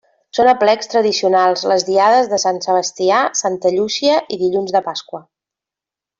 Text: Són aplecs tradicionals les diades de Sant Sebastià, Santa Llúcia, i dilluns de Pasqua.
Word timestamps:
Són 0.35 0.47
aplecs 0.51 0.87
tradicionals 0.93 1.65
les 1.71 1.85
diades 1.89 2.31
de 2.31 2.39
Sant 2.45 2.57
Sebastià, 2.67 3.19
Santa 3.43 3.73
Llúcia, 3.77 4.17
i 4.35 4.41
dilluns 4.41 4.75
de 4.79 4.83
Pasqua. 4.89 5.23